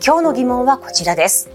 [0.00, 1.50] 今日の疑問はこちらです。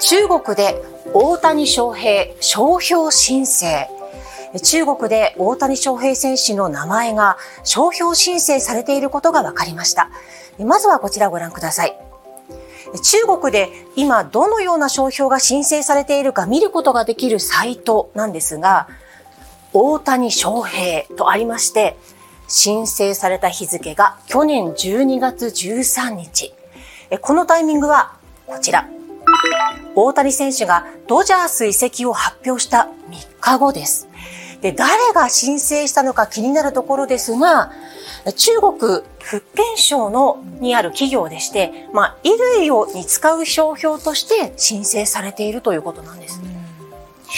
[0.00, 0.80] 中国で
[1.12, 3.88] 大谷翔平商標申請。
[4.62, 10.10] 中国で大谷翔平選手の名前が商標申請されていることが分かりました。
[10.58, 11.98] まずはこちらをご覧ください。
[13.02, 18.88] 中国で今どのような商標が申請されているか見ることができるサイトなんですが、
[19.72, 21.96] 大谷翔平とありまして、
[22.46, 26.54] 申請された日付が去年12月13日。
[27.16, 28.12] このタイミングは
[28.46, 28.88] こちら。
[29.94, 34.08] 大谷選手がドジャース移籍を発表した3日後です。
[34.60, 37.72] で、誰が申請したのか気になるところですが、
[38.36, 46.40] 中国福建省のにある企業でして、まあ、衣類をに使う商標として申請されているということなんです。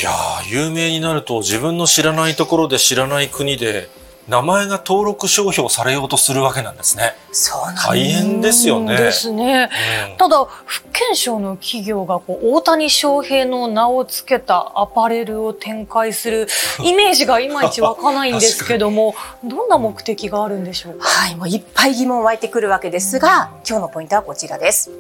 [0.00, 0.12] いや
[0.46, 3.88] 有名になると自分の知らないところで知らない国で
[4.30, 7.14] 名前が登録商標されようとするわけなんですね。
[7.32, 8.96] そうなん大変ですよね。
[8.96, 9.68] ですね。
[10.12, 16.46] うん、ただ、福建省の企業がこう大谷翔平の名を付けたアパレルを展開する
[16.84, 21.08] イメージがいまいち湧かないんですけども、どんな目的があるんでしょうか？
[21.08, 24.92] はい、もういっぱい疑問湧いてくるわけですが、今日のポイントはこちらです。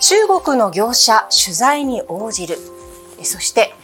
[0.00, 2.56] 中国の業者取材に応じる。
[3.24, 3.74] そして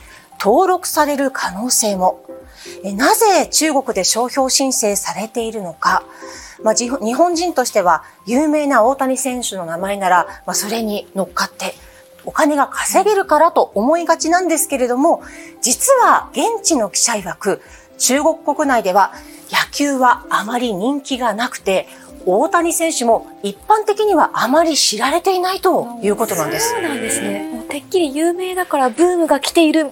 [0.40, 2.20] 登録される可能性も。
[2.84, 6.02] なぜ中国で商標申請されているのか。
[6.62, 11.74] まあ、日本人としては有名な大谷選手の名前なら、まあ、それに乗っかって
[12.24, 15.22] お金が稼げるからと思いがちなんですけれども、
[15.60, 17.60] 実は現地の記者曰く、
[17.98, 19.12] 中国国内では
[19.50, 21.88] 野球はあまり人気がなくて、
[22.24, 26.70] 大谷選手も一般的にはあまり知られていないということなんです。
[26.70, 27.50] そうなんですね。
[27.52, 29.90] もうてっきり有名だからブームが来ている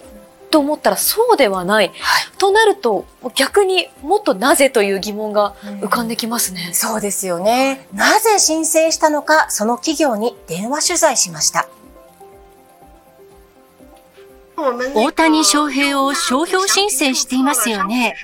[0.51, 1.89] と思ったらそうではない。
[1.89, 1.97] はい、
[2.39, 6.67] となると逆にもっとなぜという疑問が浮かんできますね。
[6.69, 7.87] うん、そうですよね。
[7.95, 11.69] なぜ申請したのか、その企業に電話取材しました。
[14.95, 18.17] 大谷翔平を商標申請していますよね。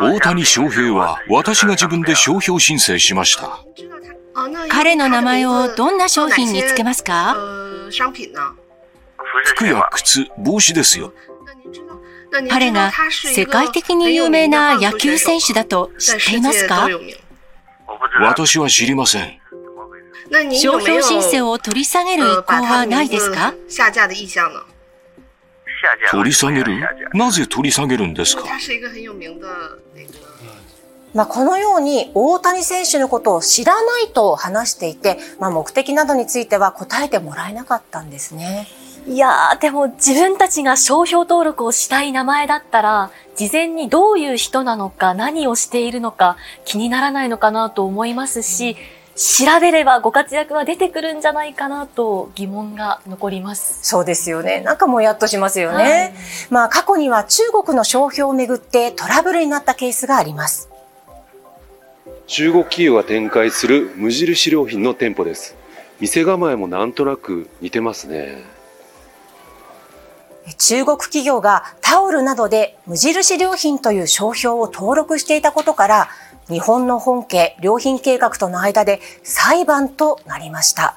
[0.00, 3.60] 大谷翔平は私が自分で商標申請しました。
[4.68, 7.36] 彼の名前をどんな商品につけますか？
[9.44, 11.12] 服や靴、帽子ですよ。
[12.48, 12.92] 彼が
[13.34, 16.88] 世界的に有名な野球選手だと知っていますか？
[18.22, 19.40] 私は知りません。
[20.52, 23.52] 商標申請を取り下げる意向はないですか？
[26.12, 26.80] 取り下げる？
[27.14, 28.44] なぜ取り下げるんですか？
[31.12, 38.68] まあ、このように大谷選手のことを知らないと話していて、まあ、目的などについては答えてもらえなかったんですね。
[39.06, 48.76] いやー、でも自分たちが商標登録をしたい名前だったら、事前にどういう人なのか、何をしているのか、気にならないのかなと思いますし、
[49.16, 53.78] 調べればご活躍は出てくるんじゃないかなと疑問が残ります。
[53.82, 54.60] そうですよね。
[54.60, 55.84] なんかもうやっとしますよね。
[55.84, 56.12] はい、
[56.48, 60.70] まあ過去には中国の商標をめぐってトラブルになったケースがあります。
[62.28, 65.54] 中国企業が展開する無印良品の店舗です。
[65.98, 68.59] 店構えもなんとなく似てますね。
[70.58, 76.08] 中国企業がタオルなどで無印良品という商標を登録していたことから、
[76.48, 80.96] 日本の本家良品計画との間で裁判となりました。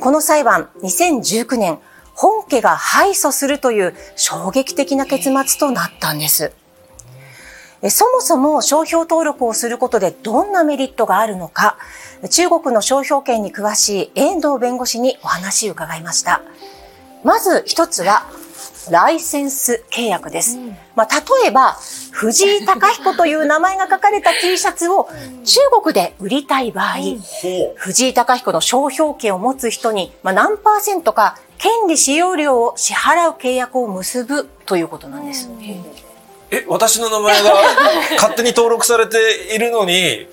[0.00, 1.78] この裁判、2019年、
[2.14, 6.52] 本家が敗訴するという衝撃的な結末となったんです。
[7.90, 11.76] そもそも商標登録をすることでどんなメリットがあるのか、
[12.28, 16.42] 中国の商標権に詳しい遠藤弁護士にお話を伺いました。
[17.22, 18.26] まず一つは、
[18.90, 20.58] ライセンス契約です。
[20.58, 21.08] うん、まあ、
[21.42, 21.76] 例えば、
[22.10, 25.08] 藤井隆彦という名前が書かれた T シャツを
[25.44, 26.96] 中国で売りたい場合、
[27.76, 35.50] 藤井隆彦の商標権を持つ人に、まあ、何パーセントか権利使用料を支払う契約を結ぶということなんです。
[36.50, 37.52] え、私の名前が
[38.16, 40.28] 勝手に登録されているのに、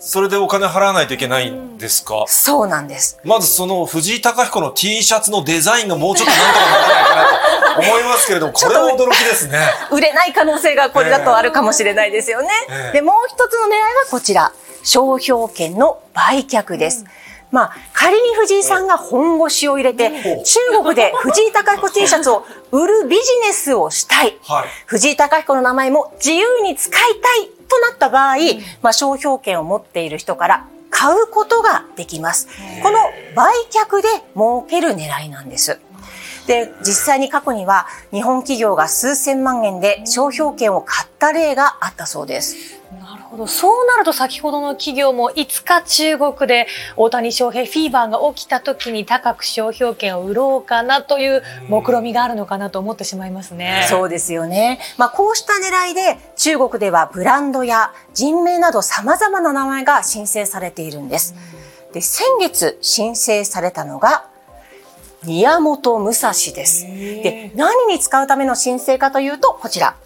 [0.00, 3.18] それでお金払わないといけないんですか、そうなんです。
[3.22, 7.39] まずその藤井隆彦の T シャツのデザインがもうちょっとなんとかならないかなと
[7.78, 9.58] 思いますけれども、これは驚きですね。
[9.90, 12.48] 売れない可能性がこれだとあるかもしれないですよね。
[12.68, 14.52] えー、で、もう一つの狙いはこちら。
[14.82, 17.02] 商標権の売却です。
[17.02, 17.06] うん
[17.50, 20.10] まあ、仮に藤井さんが本腰を入れて、
[20.44, 24.38] 中国で藤井隆彦 T シャツを売るビジネスをしたい。
[24.42, 28.36] はい、藤井隆彦の名前も自由に使いたいとなった場合、
[28.82, 32.48] まあ、商標権を持っている人から買うことができます。
[32.82, 32.98] この
[33.34, 35.80] 売却で儲ける狙いなんです。
[36.50, 42.80] で、実際に過去には日本企業が数千万円で商標権を買った例があったそうです。
[43.00, 43.46] なるほど。
[43.46, 46.66] そうなると先ほどの企業もいつか中国で
[46.96, 53.86] 大谷翔平フィーバーが起きた時に高く商標権を売ろうかなという目論みがあるのかなと思ってしまいますね。
[53.88, 54.80] そうですよね。
[54.98, 61.36] まあこうした狙いで中国ではブランドや人名など様々な名前が申請されているんです。
[61.92, 64.29] で、先月申請されたのが
[65.24, 66.86] 宮本武蔵です。
[66.86, 69.96] で、何に使うための申請かというと、こちら。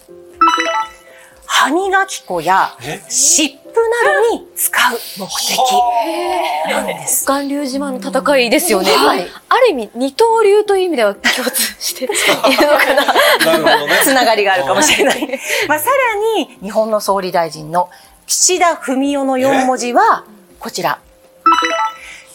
[1.45, 2.75] 歯磨き粉や
[3.07, 5.57] 湿布などに使う目的
[6.69, 7.25] なんです。
[7.25, 8.91] 巌流島の戦いですよね。
[8.91, 13.05] はい、ある意味、二刀流という意味では共通しているのかな。
[13.05, 13.99] なるほどね。
[14.03, 15.39] つながりがあるかもしれない。
[15.67, 17.89] まあ、さらに、日本の総理大臣の
[18.27, 20.23] 岸田文雄の4文字は、
[20.59, 20.99] こちら。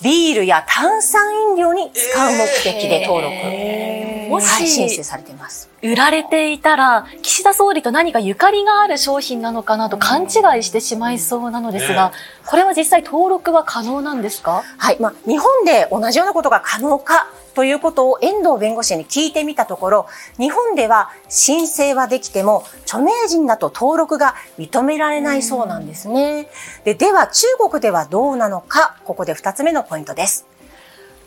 [0.02, 3.99] ビールや炭酸飲料に使う目的で登録。
[4.30, 5.68] もし、申請されています。
[5.82, 10.28] 売られていたら、岸田総理と何かゆかりがある商品なのかなと勘違い
[10.62, 12.12] してしまいそうなのですが、
[12.46, 14.62] これは実際登録は可能なんですか？
[14.78, 14.96] はい。
[15.00, 20.06] まあ、日本で同じようなことが可能かということを遠藤弁護士に聞いてみたところ、
[20.38, 26.48] 日本では申請はできても、著名人だと登録が認められないそうなんですね。
[26.84, 30.46] ででは、中国ではどうなのか、ここで2つ目のポイントです。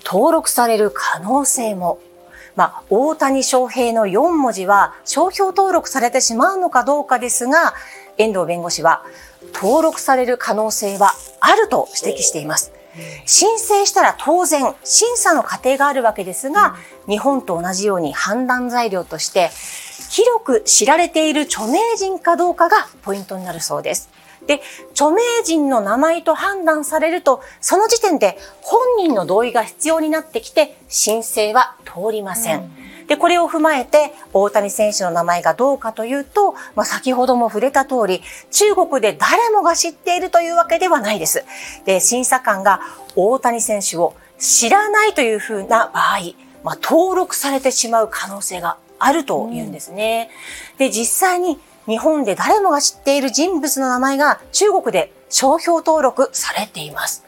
[0.05, 2.00] 登録される可能性も。
[2.55, 7.73] まあ、大谷翔平の4文字は商標登録されてしまうのかどうかですが、
[8.17, 9.03] 遠藤弁護士は、
[9.53, 12.71] 登録される可能性はあると指摘しています。
[13.25, 16.75] 申請したら当然審査の過程があるわけですが、
[17.07, 19.50] 日本と同じように判断材料として
[20.09, 24.09] 広く知られている著名人かどうかがポイントになるそうです。
[24.48, 24.62] で、
[24.92, 32.60] 著名人の名前と判断されると、その時点で本人の同意が必要になってきて、申請は通りません。
[32.60, 41.44] うんで、これを踏まえて、大谷選手の名前がどうかというと、まあ、先ほども触れた通り、中国で誰もが知っているというわけではないです。
[41.86, 42.81] で、審査官が
[43.16, 46.19] 大谷選手を知らないというふうな場合、
[46.63, 50.30] まあ、登録されてしまう可能性があるというんですね。
[50.78, 57.25] で、実際に日本で誰もが知っている人物の名前が中国で商標登録されています。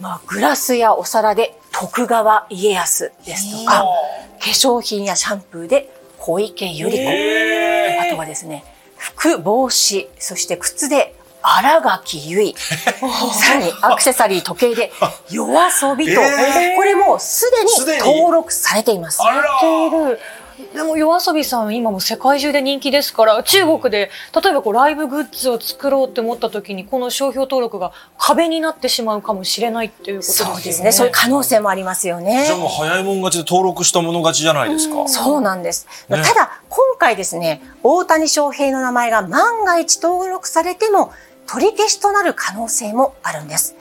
[0.00, 3.84] まあ、グラスやお皿で徳川家康ですとか、
[4.40, 6.98] 化粧品やシャンプーで小池百合子。
[8.08, 8.64] あとはですね、
[8.96, 12.54] 服、帽子、そして靴で荒垣結
[13.00, 13.32] 衣。
[13.32, 14.92] さらにアクセサリー、時計で
[15.30, 16.20] 夜遊びと、
[16.76, 19.20] これもすでに登録されています。
[20.74, 24.10] でも夜遊びさん今も世界中で人気ですから中国で
[24.42, 30.46] 例えばこうライブグッズを作ろうって思った時にこの商標登録が壁になってしまうかもしれないっていうことですね。
[30.54, 30.92] そうですね。
[30.92, 32.44] そういう可能性もありますよね。
[32.46, 35.02] じゃあもう早いもん勝ちで登録したもの勝ちじゃないですか？
[35.02, 35.86] うそうなんです。
[36.08, 41.12] ね、ただ今回ですね、大谷翔平の名前が万が一登録されても
[41.46, 43.74] 取り消しとなる可能性もあるんです。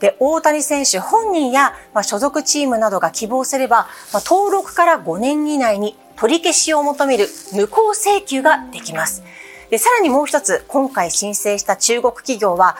[0.00, 9.22] で、大谷選手本人や、まあ、所属チームなどが希望すれば、まあ、登録から5年以内に取り消しを求める無効請求ができます。
[9.70, 12.76] で、さらにもう一つ、今回申請した中国企業は、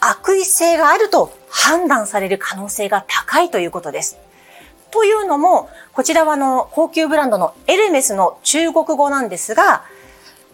[0.00, 4.18] 悪意性があると判断される可能性が高いということです。
[4.90, 9.84] というのも、こちらはあの、高級ブランドのエルメスの中国語なんですが、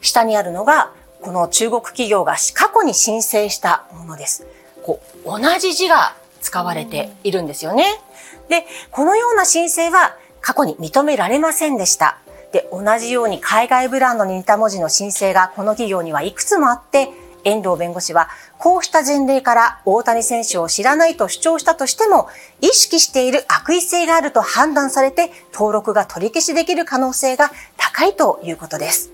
[0.00, 0.92] 下にあるのが、
[1.22, 4.46] この中国企業が過去に申請したものです。
[4.84, 8.00] こう、同じ字が使われているんですよね。
[8.48, 12.18] で、このような申請は過去に認められませんでした。
[12.52, 17.10] で、同じように海外ブランドに似た文字の申請がこの企業にはいくつもあって、
[17.44, 18.28] 遠藤弁護士は、
[18.58, 22.28] こうした前例から大谷選手を知らないと主張したとしても、
[22.60, 29.10] 意識している悪意性があると判断されて、登録が取り消しできる可能性が高いということです。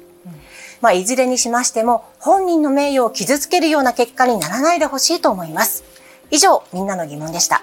[0.81, 5.85] まあ、いずれにしましても、本人の名誉を傷つけるような結果にならないでほしいと思います。
[6.31, 7.63] 以上、みんなの疑問でした。